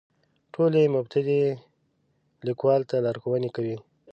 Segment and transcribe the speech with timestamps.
[0.53, 1.41] ټول یې مبتدي
[2.47, 3.77] لیکوالو ته لارښوونې کوي.